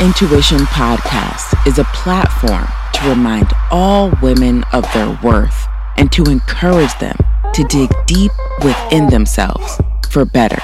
[0.00, 5.66] Intuition Podcast is a platform to remind all women of their worth
[5.98, 7.18] and to encourage them
[7.52, 8.32] to dig deep
[8.64, 9.78] within themselves
[10.08, 10.62] for better.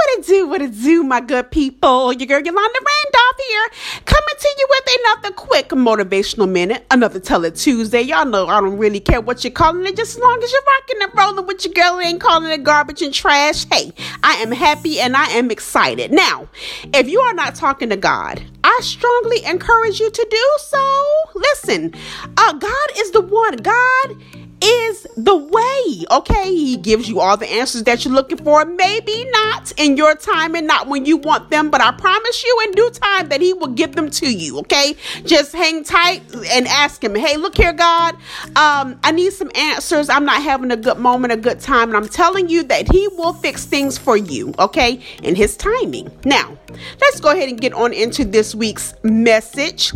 [0.00, 2.10] What it do, what it do, my good people?
[2.14, 3.68] Your girl Yolanda Randolph here,
[4.06, 8.00] coming to you with another quick motivational minute, another Tell It Tuesday.
[8.00, 10.62] Y'all know I don't really care what you're calling it, just as long as you're
[10.62, 13.66] rocking and rolling with your girl, ain't calling it garbage and trash.
[13.66, 13.92] Hey,
[14.22, 16.12] I am happy and I am excited.
[16.12, 16.48] Now,
[16.94, 21.04] if you are not talking to God, I strongly encourage you to do so.
[21.34, 21.92] Listen,
[22.38, 23.58] uh, God is the one.
[23.58, 24.16] God
[24.62, 26.04] is the way.
[26.10, 28.64] Okay, he gives you all the answers that you're looking for.
[28.64, 32.60] Maybe not in your time and not when you want them, but I promise you
[32.64, 34.58] in due time that he will give them to you.
[34.60, 38.14] Okay, just hang tight and ask him, Hey, look here, God,
[38.56, 40.08] um, I need some answers.
[40.08, 43.08] I'm not having a good moment, a good time, and I'm telling you that he
[43.08, 44.54] will fix things for you.
[44.58, 46.10] Okay, in his timing.
[46.24, 46.56] Now,
[47.00, 49.92] let's go ahead and get on into this week's message.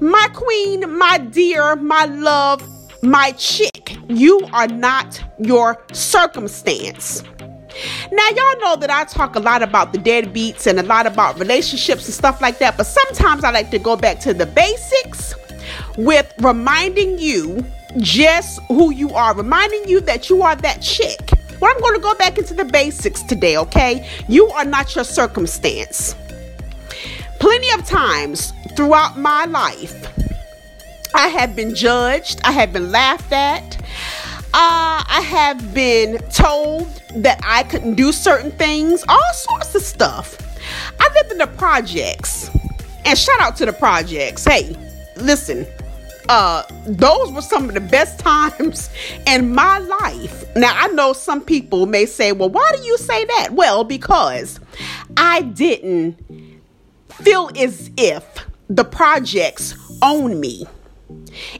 [0.00, 2.62] My queen, my dear, my love,
[3.02, 7.22] my chick, you are not your circumstance.
[8.10, 11.38] Now, y'all know that I talk a lot about the deadbeats and a lot about
[11.38, 15.34] relationships and stuff like that, but sometimes I like to go back to the basics
[15.98, 17.64] with reminding you
[17.98, 21.30] just who you are, reminding you that you are that chick.
[21.60, 24.08] Well, I'm going to go back into the basics today, okay?
[24.28, 26.14] You are not your circumstance.
[27.40, 30.06] Plenty of times throughout my life,
[31.16, 33.78] I have been judged, I have been laughed at.
[34.52, 40.36] Uh, I have been told that I couldn't do certain things, all sorts of stuff.
[41.00, 42.50] I lived in the projects,
[43.06, 44.44] and shout out to the projects.
[44.44, 44.76] Hey,
[45.16, 45.66] listen,
[46.28, 48.90] uh, those were some of the best times
[49.26, 50.44] in my life.
[50.54, 53.48] Now, I know some people may say, well, why do you say that?
[53.52, 54.60] Well, because
[55.16, 56.18] I didn't
[57.08, 60.66] feel as if the projects own me.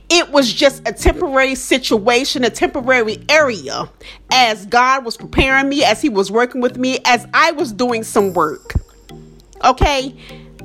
[0.09, 3.89] It was just a temporary situation, a temporary area
[4.31, 8.03] as God was preparing me, as He was working with me, as I was doing
[8.03, 8.75] some work.
[9.65, 10.15] Okay?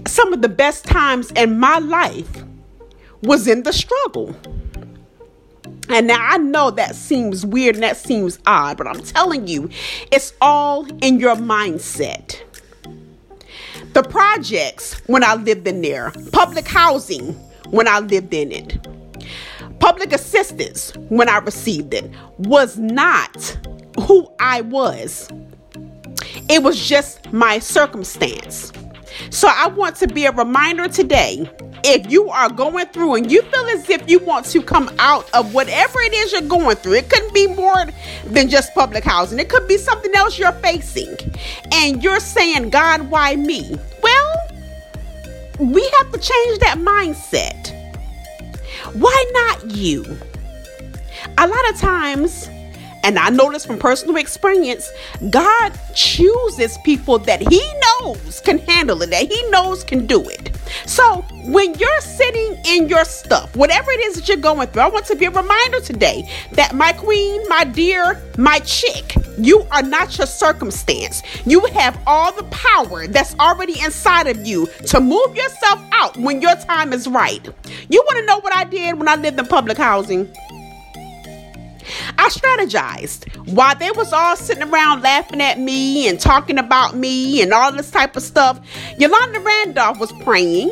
[0.07, 2.43] Some of the best times in my life
[3.21, 4.35] was in the struggle.
[5.89, 9.69] And now I know that seems weird and that seems odd, but I'm telling you,
[10.11, 12.41] it's all in your mindset.
[13.93, 17.33] The projects, when I lived in there, public housing,
[17.71, 18.87] when I lived in it.
[19.81, 23.57] Public assistance, when I received it, was not
[23.99, 25.27] who I was.
[26.47, 28.71] It was just my circumstance.
[29.31, 31.49] So I want to be a reminder today
[31.83, 35.27] if you are going through and you feel as if you want to come out
[35.33, 37.85] of whatever it is you're going through, it couldn't be more
[38.25, 41.17] than just public housing, it could be something else you're facing,
[41.71, 43.75] and you're saying, God, why me?
[44.03, 44.47] Well,
[45.59, 47.80] we have to change that mindset.
[48.93, 50.03] Why not you?
[51.37, 52.49] A lot of times,
[53.03, 54.89] and I know this from personal experience,
[55.29, 57.61] God chooses people that He
[58.01, 60.55] knows can handle it, that He knows can do it.
[60.85, 64.89] So when you're sitting in your stuff, whatever it is that you're going through, I
[64.89, 69.81] want to be a reminder today that my queen, my dear, my chick, you are
[69.81, 71.23] not your circumstance.
[71.45, 76.41] You have all the power that's already inside of you to move yourself out when
[76.41, 77.43] your time is right.
[77.89, 80.31] You want to know what I did when I lived in public housing?
[82.17, 87.41] I strategized while they was all sitting around laughing at me and talking about me
[87.41, 88.59] and all this type of stuff.
[88.97, 90.69] Yolanda Randolph was praying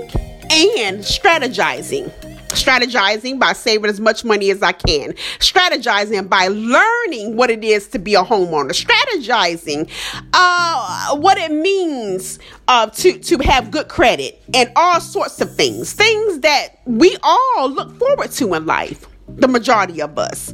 [0.49, 2.11] and strategizing.
[2.49, 5.13] Strategizing by saving as much money as I can.
[5.37, 8.71] Strategizing by learning what it is to be a homeowner.
[8.71, 9.89] Strategizing
[10.33, 15.93] uh, what it means uh, to, to have good credit and all sorts of things.
[15.93, 20.53] Things that we all look forward to in life the majority of us.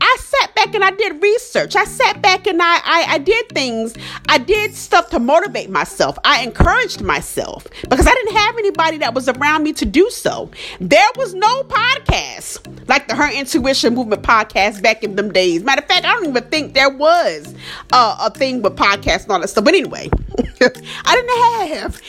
[0.00, 1.76] I sat back and I did research.
[1.76, 3.94] I sat back and I, I, I did things.
[4.28, 6.18] I did stuff to motivate myself.
[6.24, 10.50] I encouraged myself because I didn't have anybody that was around me to do so.
[10.80, 15.62] There was no podcast like the Her Intuition Movement podcast back in them days.
[15.62, 17.54] Matter of fact, I don't even think there was
[17.92, 19.64] a thing with podcasts and all that stuff.
[19.64, 20.10] But anyway,
[20.60, 22.00] I didn't have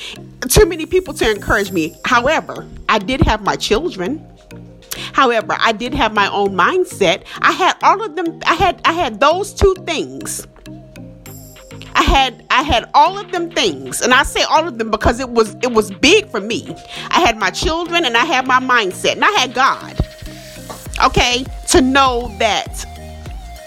[0.49, 1.95] too many people to encourage me.
[2.05, 4.25] However, I did have my children.
[5.17, 7.23] However, I did have my own mindset.
[7.41, 8.39] I had all of them.
[8.45, 10.47] I had I had those two things.
[11.95, 15.19] I had I had all of them things, and I say all of them because
[15.19, 16.71] it was it was big for me.
[17.09, 19.97] I had my children, and I had my mindset, and I had God.
[21.03, 22.85] Okay, to know that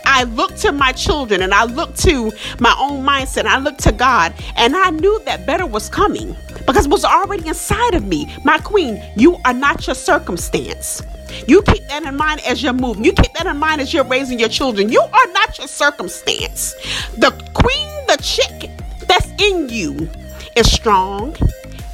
[0.04, 3.40] I looked to my children and I looked to my own mindset.
[3.40, 6.36] And I looked to God and I knew that better was coming
[6.66, 8.26] because it was already inside of me.
[8.44, 11.00] My queen, you are not your circumstance.
[11.46, 13.04] You keep that in mind as you're moving.
[13.04, 14.90] You keep that in mind as you're raising your children.
[14.90, 16.74] You are not your circumstance.
[17.16, 18.70] The queen, the chick
[19.06, 20.08] that's in you
[20.56, 21.36] is strong,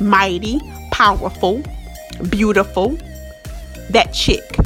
[0.01, 0.61] mighty,
[0.91, 1.63] powerful,
[2.31, 2.99] beautiful.
[3.91, 4.57] That chick.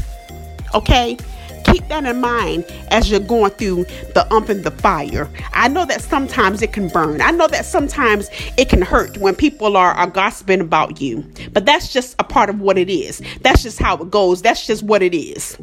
[0.75, 1.16] Okay?
[1.64, 3.84] Keep that in mind as you're going through
[4.14, 5.28] the ump and the fire.
[5.52, 7.20] I know that sometimes it can burn.
[7.20, 11.24] I know that sometimes it can hurt when people are, are gossiping about you.
[11.52, 13.22] But that's just a part of what it is.
[13.42, 14.42] That's just how it goes.
[14.42, 15.56] That's just what it is.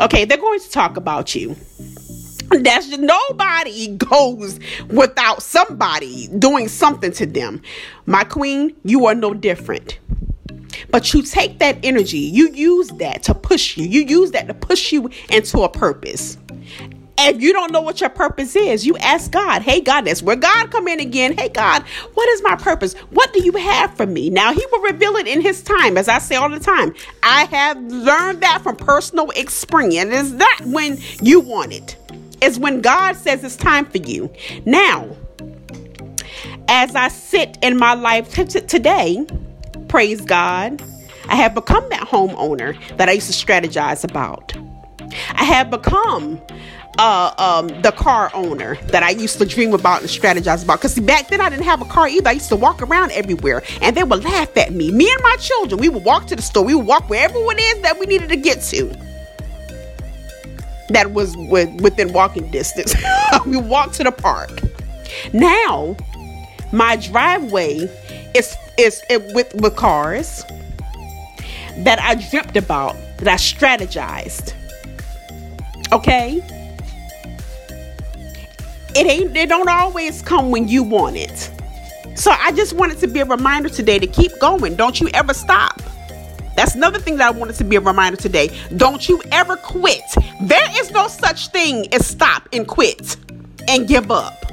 [0.00, 1.56] Okay, they're going to talk about you.
[2.50, 4.58] That's just, nobody goes
[4.88, 7.62] without somebody doing something to them.
[8.06, 9.98] My queen, you are no different.
[10.90, 13.86] But you take that energy, you use that to push you.
[13.86, 16.38] You use that to push you into a purpose.
[17.22, 20.36] If you don't know what your purpose is, you ask God, hey God, that's where
[20.36, 21.36] God come in again.
[21.36, 21.82] Hey God,
[22.14, 22.94] what is my purpose?
[23.10, 24.30] What do you have for me?
[24.30, 26.94] Now he will reveal it in his time, as I say all the time.
[27.22, 30.10] I have learned that from personal experience.
[30.14, 31.96] It's not when you want it.
[32.40, 34.32] It's when God says it's time for you.
[34.64, 35.14] Now,
[36.68, 39.26] as I sit in my life t- today,
[39.90, 40.80] praise God,
[41.28, 44.56] I have become that homeowner that I used to strategize about.
[45.32, 46.40] I have become
[46.98, 50.78] uh, um, the car owner that I used to dream about and strategize about.
[50.78, 52.28] Because back then I didn't have a car either.
[52.28, 54.92] I used to walk around everywhere and they would laugh at me.
[54.92, 56.64] Me and my children, we would walk to the store.
[56.64, 58.86] We would walk wherever it is that we needed to get to.
[60.90, 62.94] That was within walking distance.
[63.46, 64.50] we walked to the park.
[65.32, 65.96] Now,
[66.72, 67.90] my driveway
[68.34, 70.44] is is it with with cars
[71.78, 74.54] that I dreamt about, that I strategized.
[75.92, 76.42] Okay?
[78.96, 81.50] It ain't it don't always come when you want it.
[82.16, 84.76] So I just wanted to be a reminder today to keep going.
[84.76, 85.80] Don't you ever stop.
[86.56, 88.50] That's another thing that I wanted to be a reminder today.
[88.76, 90.02] Don't you ever quit.
[90.42, 93.16] There is no such thing as stop and quit
[93.68, 94.49] and give up.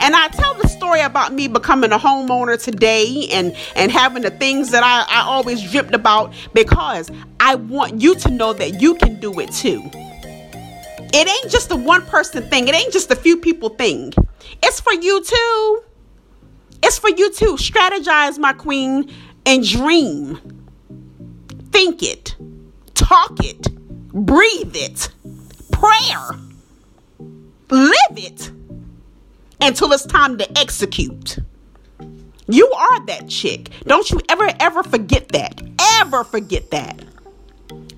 [0.00, 4.30] And I tell the story about me becoming a homeowner today and, and having the
[4.30, 7.10] things that I, I always dreamt about because
[7.40, 9.82] I want you to know that you can do it too.
[11.16, 14.12] It ain't just a one person thing, it ain't just a few people thing.
[14.62, 15.82] It's for you too.
[16.82, 17.54] It's for you too.
[17.54, 19.10] Strategize, my queen,
[19.46, 20.38] and dream.
[21.70, 22.36] Think it,
[22.94, 23.74] talk it,
[24.12, 25.08] breathe it,
[25.72, 26.30] prayer,
[27.70, 28.50] live it
[29.64, 31.38] until it's time to execute.
[32.46, 33.70] You are that chick.
[33.86, 35.62] Don't you ever, ever forget that.
[36.00, 37.02] Ever forget that.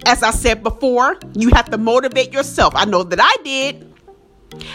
[0.06, 2.72] As I said before, you have to motivate yourself.
[2.76, 3.92] I know that I did.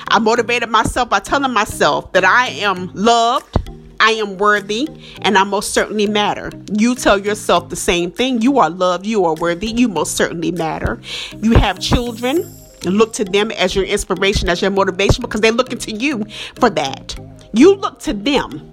[0.10, 3.58] I motivated myself by telling myself that I am loved,
[4.02, 4.90] I am worthy,
[5.22, 6.52] and I most certainly matter.
[6.74, 8.42] You tell yourself the same thing.
[8.42, 11.00] You are loved, you are worthy, you most certainly matter.
[11.42, 12.52] You have children,
[12.86, 16.26] look to them as your inspiration, as your motivation, because they're looking to you
[16.60, 17.16] for that.
[17.54, 18.68] You look to them.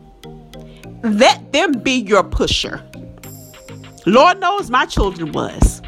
[1.03, 2.83] Let them be your pusher.
[4.07, 5.83] Lord knows my children was.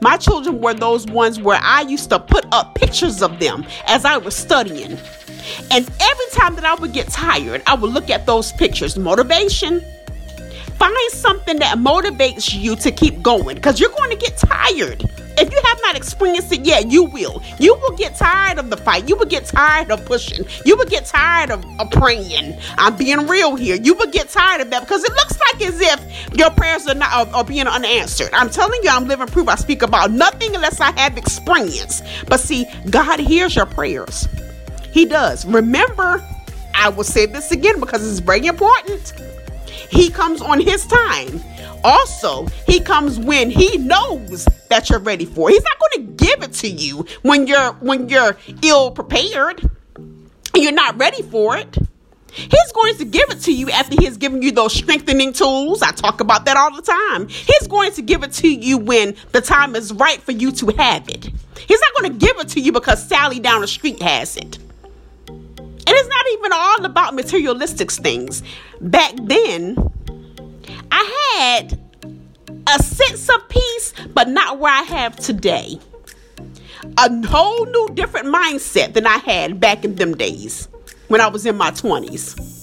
[0.00, 4.04] My children were those ones where I used to put up pictures of them as
[4.04, 4.98] I was studying.
[5.70, 8.98] And every time that I would get tired, I would look at those pictures.
[8.98, 9.80] Motivation.
[10.74, 15.08] Find something that motivates you to keep going because you're going to get tired.
[15.82, 17.42] Not experienced it yet, you will.
[17.58, 19.08] You will get tired of the fight.
[19.08, 20.46] You will get tired of pushing.
[20.64, 22.58] You will get tired of, of praying.
[22.78, 23.76] I'm being real here.
[23.76, 26.94] You will get tired of that because it looks like as if your prayers are
[26.94, 28.30] not are, are being unanswered.
[28.32, 29.48] I'm telling you, I'm living proof.
[29.48, 32.02] I speak about nothing unless I have experience.
[32.28, 34.28] But see, God hears your prayers.
[34.92, 35.44] He does.
[35.46, 36.22] Remember,
[36.74, 39.14] I will say this again because it's very important.
[39.90, 41.42] He comes on his time.
[41.84, 45.50] Also, he comes when he knows that you're ready for.
[45.50, 49.62] He's not going to give it to you when you're when you're ill prepared
[49.94, 51.76] and you're not ready for it.
[52.32, 55.82] He's going to give it to you after he's given you those strengthening tools.
[55.82, 57.28] I talk about that all the time.
[57.28, 60.68] He's going to give it to you when the time is right for you to
[60.78, 61.26] have it.
[61.68, 64.56] He's not going to give it to you because Sally down the street has it.
[65.28, 68.42] And it's not even all about materialistic things.
[68.80, 69.76] Back then,
[70.90, 71.78] I had
[72.68, 75.78] a sense of peace, but not where I have today.
[76.98, 80.68] A whole new different mindset than I had back in them days
[81.08, 82.58] when I was in my 20s.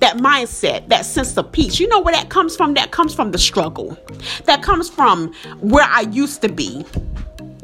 [0.00, 1.80] That mindset, that sense of peace.
[1.80, 2.74] You know where that comes from?
[2.74, 3.98] That comes from the struggle.
[4.44, 6.84] That comes from where I used to be.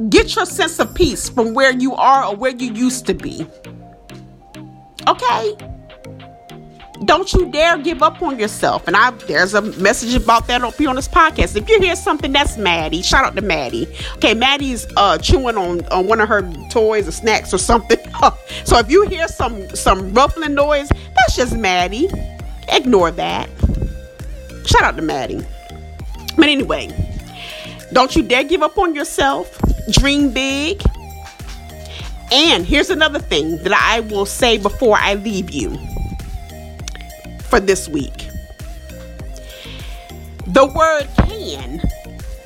[0.08, 3.46] get your sense of peace from where you are or where you used to be.
[5.08, 5.56] Okay?
[7.04, 8.86] Don't you dare give up on yourself.
[8.86, 11.56] And I there's a message about that up here on this podcast.
[11.56, 13.88] If you hear something that's Maddie, shout out to Maddie.
[14.16, 17.98] Okay, Maddie's uh, chewing on, on one of her toys or snacks or something.
[18.64, 22.08] so if you hear some some ruffling noise, that's just Maddie.
[22.68, 23.48] Ignore that.
[24.66, 25.44] Shout out to Maddie.
[26.36, 26.88] But anyway,
[27.92, 29.60] don't you dare give up on yourself.
[29.90, 30.80] Dream big.
[32.32, 35.76] And here's another thing that I will say before I leave you
[37.54, 38.26] for this week.
[40.48, 41.80] The word can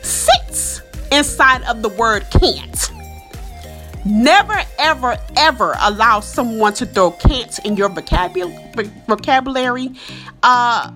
[0.02, 2.90] sits inside of the word can't.
[4.04, 9.94] Never, ever, ever allow someone to throw can't in your vocabulary.
[10.42, 10.92] Uh,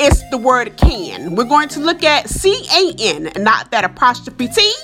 [0.00, 1.36] it's the word can.
[1.36, 4.74] We're going to look at C A N, not that apostrophe T.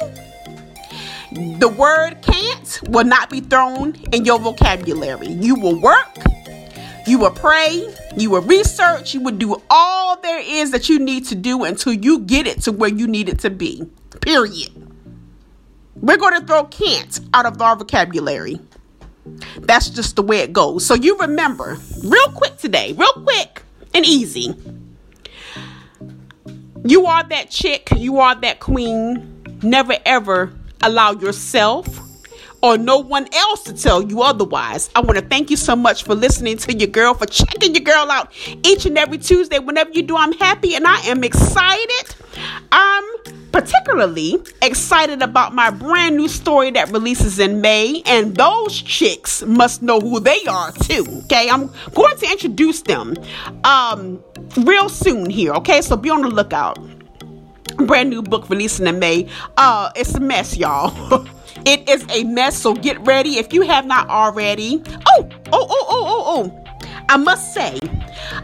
[1.59, 5.27] The word can't will not be thrown in your vocabulary.
[5.27, 6.19] You will work,
[7.07, 11.27] you will pray, you will research, you will do all there is that you need
[11.27, 13.89] to do until you get it to where you need it to be.
[14.21, 14.71] Period.
[15.97, 18.61] We're going to throw can't out of our vocabulary.
[19.59, 20.85] That's just the way it goes.
[20.87, 23.63] So you remember, real quick today, real quick
[23.95, 24.55] and easy.
[26.85, 29.45] You are that chick, you are that queen.
[29.63, 32.00] Never ever allow yourself
[32.63, 34.91] or no one else to tell you otherwise.
[34.95, 37.85] I want to thank you so much for listening to your girl, for checking your
[37.85, 38.33] girl out
[38.65, 39.59] each and every Tuesday.
[39.59, 42.15] Whenever you do, I'm happy and I am excited.
[42.73, 43.05] I'm
[43.53, 49.83] particularly excited about my brand new story that releases in May, and those chicks must
[49.83, 51.05] know who they are too.
[51.25, 53.17] Okay, I'm going to introduce them
[53.65, 54.23] um,
[54.59, 55.53] real soon here.
[55.55, 56.79] Okay, so be on the lookout.
[57.87, 59.29] Brand new book releasing in May.
[59.57, 61.27] Uh, it's a mess, y'all.
[61.67, 64.83] It is a mess, so get ready if you have not already.
[65.07, 66.97] Oh, oh, oh, oh, oh, oh.
[67.11, 67.79] I must say,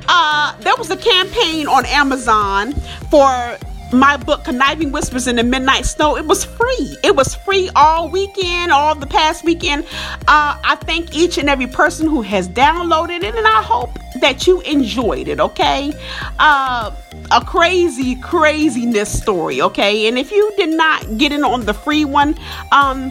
[0.08, 2.74] uh, there was a campaign on Amazon
[3.10, 3.56] for
[3.92, 6.96] my book conniving whispers in the midnight snow it was free.
[7.04, 9.84] It was free all weekend all the past weekend.
[10.28, 13.90] Uh, i thank each and every person who has downloaded it and i hope
[14.20, 15.92] that you enjoyed it okay?
[16.38, 16.90] Uh,
[17.30, 20.08] a crazy craziness story okay?
[20.08, 22.36] And if you did not get in on the free one
[22.72, 23.10] um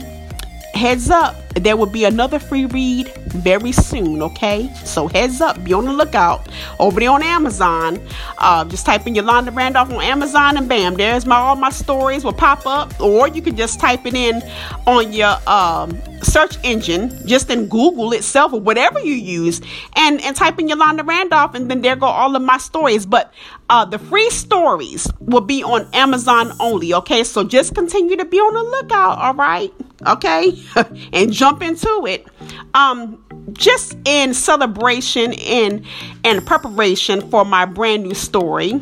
[0.74, 4.72] heads up there will be another free read very soon okay?
[4.84, 6.48] So heads up be on the lookout.
[6.80, 8.00] Over there on amazon
[8.38, 12.24] uh, just type in yolanda randolph on amazon and bam there's my all my stories
[12.24, 13.00] will pop up.
[13.00, 14.42] Or you can just type it in
[14.86, 19.62] on your um, search engine just in google itself or whatever you use
[19.96, 23.06] and and type in yolanda randolph and then there go all of my stories.
[23.06, 23.34] But
[23.70, 28.38] uh, the free stories will be on amazon only okay so just continue to be
[28.38, 29.74] on the lookout all right
[30.08, 30.54] okay
[31.14, 32.28] and jump into it
[32.74, 33.22] um
[33.54, 35.86] just in celebration and
[36.24, 38.82] and preparation for my brand new story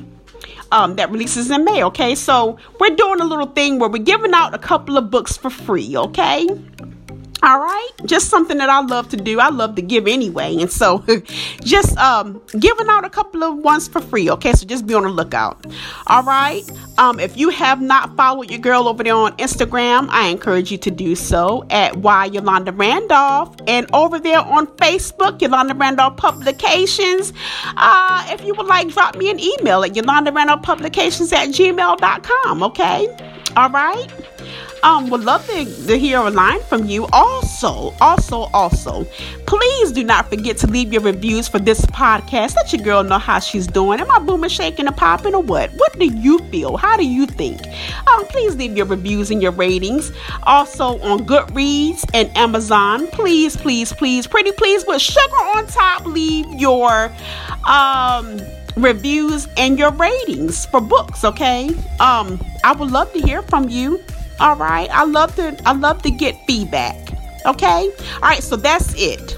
[0.73, 1.83] um, that releases in May.
[1.83, 5.37] Okay, so we're doing a little thing where we're giving out a couple of books
[5.37, 5.95] for free.
[5.95, 6.47] Okay,
[7.43, 9.37] all right, just something that I love to do.
[9.41, 11.03] I love to give anyway, and so
[11.61, 14.29] just um, giving out a couple of ones for free.
[14.29, 15.65] Okay, so just be on the lookout.
[16.07, 16.63] All right,
[16.97, 20.77] um, if you have not followed your girl over there on Instagram, I encourage you
[20.77, 27.33] to do so at Y Yolanda Randolph, and over there on Facebook, Yolanda Randolph Publications.
[27.75, 32.63] Uh, if you would like, drop me an email at Yolanda Randolph Publications at gmail.com.
[32.63, 34.22] Okay, all right
[34.83, 39.05] um would love to, to hear a line from you also also also.
[39.47, 42.55] Please do not forget to leave your reviews for this podcast.
[42.55, 43.99] Let your girl know how she's doing.
[43.99, 45.71] Am i booming shaking and popping or what?
[45.73, 46.77] What do you feel?
[46.77, 47.61] How do you think?
[48.07, 50.11] Um please leave your reviews and your ratings.
[50.43, 53.07] Also on goodreads and amazon.
[53.07, 57.11] Please please please pretty please with sugar on top leave your
[57.67, 58.39] um
[58.75, 61.69] reviews and your ratings for books okay?
[61.99, 64.03] Um i would love to hear from you
[64.39, 64.89] all right.
[64.91, 66.97] I love to I love to get feedback.
[67.45, 67.91] Okay?
[68.15, 69.37] All right, so that's it.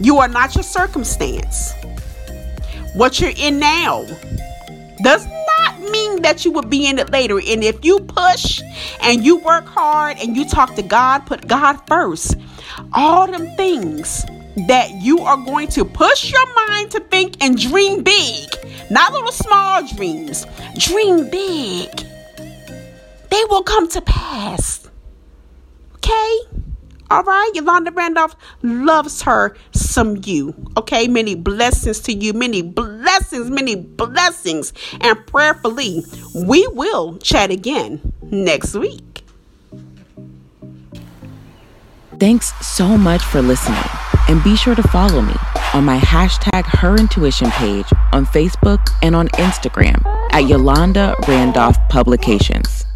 [0.00, 1.72] You are not your circumstance.
[2.94, 4.04] What you're in now
[5.02, 7.38] does not mean that you will be in it later.
[7.38, 8.60] And if you push
[9.02, 12.36] and you work hard and you talk to God, put God first,
[12.92, 14.24] all them things
[14.68, 18.48] that you are going to push your mind to think and dream big,
[18.90, 20.46] not little small dreams.
[20.78, 22.06] Dream big
[23.32, 24.88] they will come to pass.
[25.96, 26.38] Okay?
[27.10, 30.54] All right, Yolanda Randolph loves her some you.
[30.76, 38.12] Okay, many blessings to you, many blessings, many blessings, and prayerfully, we will chat again
[38.22, 39.24] next week.
[42.18, 43.84] Thanks so much for listening,
[44.28, 45.34] and be sure to follow me
[45.74, 52.86] on my hashtag Her Intuition page on Facebook and on Instagram at Yolanda Randolph Publications.